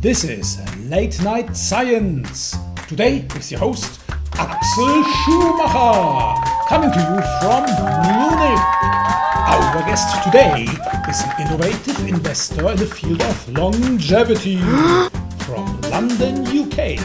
[0.00, 2.56] This is Late Night Science.
[2.86, 4.00] Today with your host
[4.34, 7.66] Axel Schumacher, coming to you from
[8.06, 8.62] Munich.
[9.50, 10.68] Our guest today
[11.08, 14.58] is an innovative investor in the field of longevity
[15.40, 17.00] from London, UK.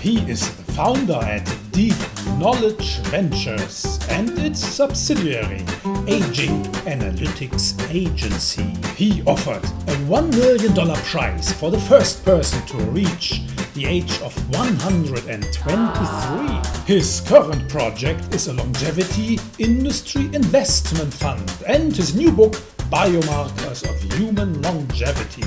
[0.00, 1.92] He is the founder at Deep
[2.38, 5.62] Knowledge Ventures and its subsidiary,
[6.08, 8.64] Aging Analytics Agency.
[8.96, 10.74] He offered a $1 million
[11.04, 13.42] prize for the first person to reach
[13.74, 16.92] the age of 123.
[16.92, 22.54] His current project is a longevity industry investment fund and his new book,
[22.90, 25.44] Biomarkers of Human Longevity.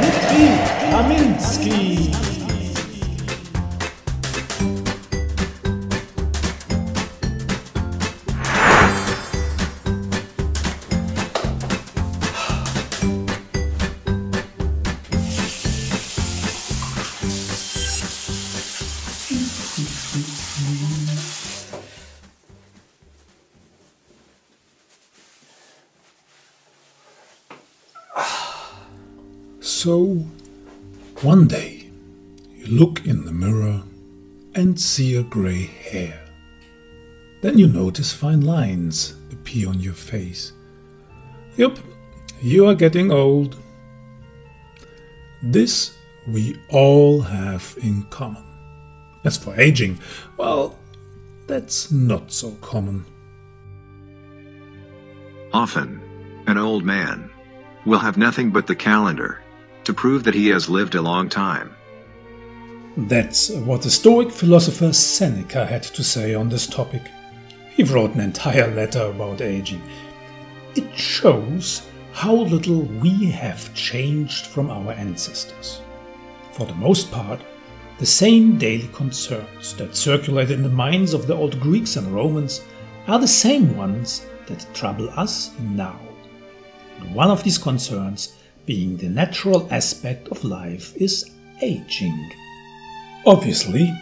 [0.00, 0.48] Dmitry
[0.90, 2.29] Kaminskiy.
[29.82, 30.26] So,
[31.22, 31.88] one day,
[32.54, 33.82] you look in the mirror
[34.54, 36.20] and see a grey hair.
[37.40, 40.52] Then you notice fine lines appear on your face.
[41.56, 41.78] Yup,
[42.42, 43.56] you are getting old.
[45.42, 45.96] This
[46.28, 48.44] we all have in common.
[49.24, 49.98] As for aging,
[50.36, 50.78] well,
[51.46, 53.06] that's not so common.
[55.54, 56.02] Often,
[56.46, 57.30] an old man
[57.86, 59.42] will have nothing but the calendar
[59.90, 61.74] to prove that he has lived a long time.
[62.96, 67.02] That's what the Stoic philosopher Seneca had to say on this topic.
[67.70, 69.82] He wrote an entire letter about aging.
[70.76, 75.80] It shows how little we have changed from our ancestors.
[76.52, 77.40] For the most part,
[77.98, 82.60] the same daily concerns that circulated in the minds of the old Greeks and Romans
[83.08, 85.98] are the same ones that trouble us now.
[87.00, 88.36] And one of these concerns
[88.70, 91.28] being the natural aspect of life is
[91.60, 92.30] aging.
[93.26, 93.92] Obviously,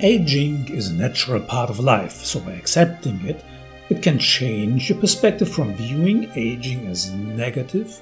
[0.00, 3.44] aging is a natural part of life, so by accepting it,
[3.90, 8.00] it can change your perspective from viewing aging as negative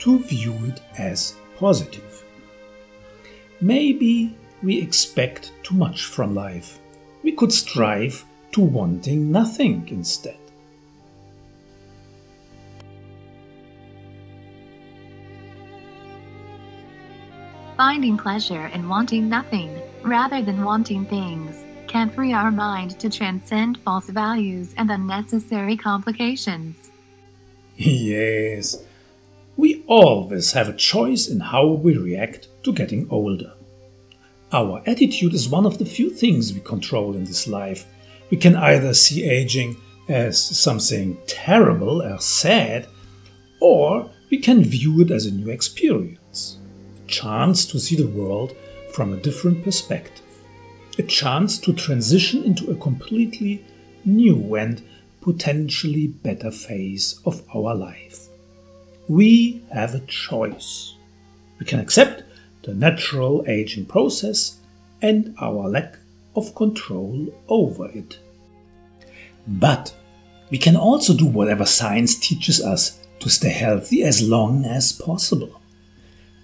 [0.00, 2.24] to view it as positive.
[3.60, 6.80] Maybe we expect too much from life.
[7.22, 10.43] We could strive to wanting nothing instead.
[17.76, 23.78] Finding pleasure in wanting nothing, rather than wanting things, can free our mind to transcend
[23.78, 26.76] false values and unnecessary complications.
[27.74, 28.76] Yes,
[29.56, 33.54] we always have a choice in how we react to getting older.
[34.52, 37.86] Our attitude is one of the few things we control in this life.
[38.30, 39.76] We can either see aging
[40.08, 42.86] as something terrible or sad,
[43.60, 46.20] or we can view it as a new experience
[47.22, 48.56] chance to see the world
[48.92, 50.24] from a different perspective,
[50.98, 53.64] a chance to transition into a completely
[54.04, 54.82] new and
[55.20, 58.28] potentially better phase of our life.
[59.08, 60.94] We have a choice.
[61.58, 62.22] We can accept
[62.62, 64.58] the natural aging process
[65.02, 65.98] and our lack
[66.34, 68.18] of control over it.
[69.46, 69.94] But
[70.50, 75.60] we can also do whatever science teaches us to stay healthy as long as possible.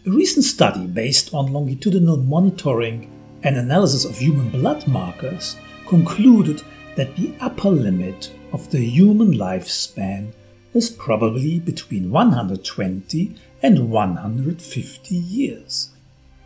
[0.06, 3.11] A recent study based on longitudinal monitoring
[3.43, 5.56] and analysis of human blood markers
[5.87, 6.62] concluded
[6.97, 10.33] that the upper limit of the human lifespan
[10.72, 15.91] is probably between 120 and 150 years.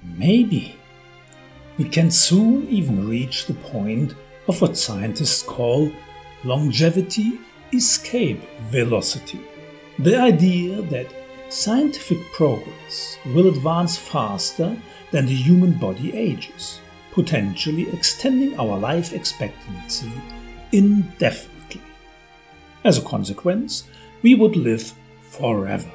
[0.03, 0.75] Maybe
[1.79, 4.17] we can soon even reach the point
[4.49, 5.93] of what scientists call
[6.43, 7.39] longevity
[7.73, 9.41] escape velocity.
[10.01, 11.24] The idea that
[11.55, 14.77] scientific progress will advance faster
[15.13, 16.81] than the human body ages,
[17.13, 20.11] potentially extending our life expectancy
[20.73, 21.81] indefinitely.
[22.83, 23.85] As a consequence,
[24.23, 24.93] we would live
[25.23, 25.93] forever.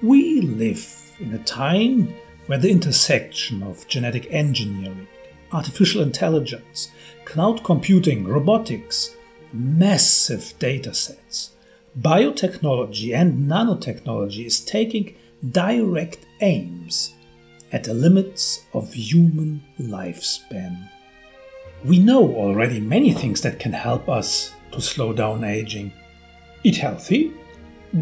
[0.00, 0.86] We live
[1.18, 2.14] in a time
[2.46, 5.08] where the intersection of genetic engineering,
[5.50, 6.92] artificial intelligence,
[7.24, 9.16] cloud computing, robotics,
[9.52, 11.56] massive data sets,
[11.98, 15.14] biotechnology and nanotechnology is taking
[15.50, 17.14] direct aims
[17.70, 20.88] at the limits of human lifespan.
[21.84, 25.92] We know already many things that can help us to slow down aging.
[26.64, 27.32] Eat healthy,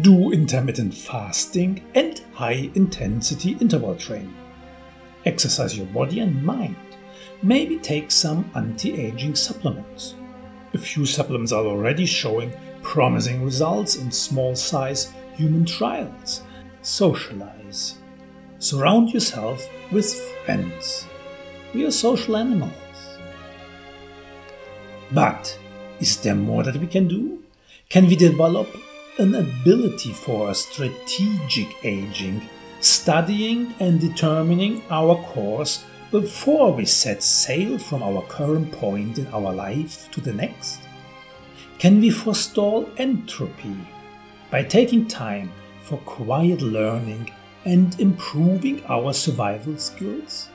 [0.01, 4.33] Do intermittent fasting and high intensity interval training.
[5.25, 6.77] Exercise your body and mind.
[7.43, 10.15] Maybe take some anti aging supplements.
[10.73, 16.41] A few supplements are already showing promising results in small size human trials.
[16.81, 17.97] Socialize.
[18.59, 20.13] Surround yourself with
[20.45, 21.07] friends.
[21.73, 22.71] We are social animals.
[25.11, 25.57] But
[25.99, 27.43] is there more that we can do?
[27.89, 28.69] Can we develop
[29.19, 32.47] an ability for strategic aging,
[32.79, 39.53] studying and determining our course before we set sail from our current point in our
[39.53, 40.79] life to the next?
[41.81, 43.75] Can we forestall entropy
[44.51, 45.51] by taking time
[45.81, 47.31] for quiet learning
[47.65, 50.49] and improving our survival skills?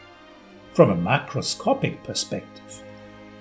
[0.73, 2.84] From a macroscopic perspective,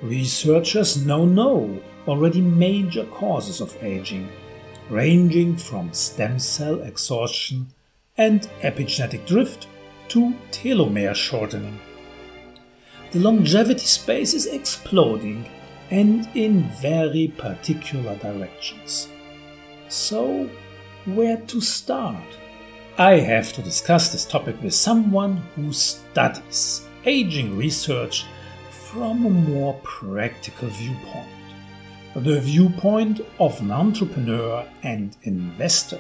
[0.02, 4.30] researchers now know already major causes of aging,
[4.90, 7.68] ranging from stem cell exhaustion
[8.18, 9.68] and epigenetic drift
[10.08, 11.80] to telomere shortening.
[13.12, 15.46] The longevity space is exploding
[15.92, 19.10] and in very particular directions.
[19.88, 20.50] So,
[21.06, 22.26] where to start?
[22.98, 28.26] I have to discuss this topic with someone who studies aging research
[28.72, 31.28] from a more practical viewpoint.
[32.16, 36.00] The viewpoint of an entrepreneur and investor.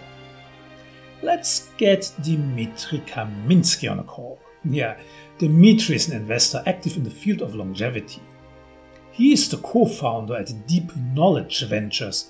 [1.21, 4.39] Let's get Dimitri Kaminskiy on a call.
[4.63, 4.97] Yeah,
[5.37, 8.21] Dimitri is an investor active in the field of longevity.
[9.15, 12.23] He is the co founder at Deep Knowledge Ventures,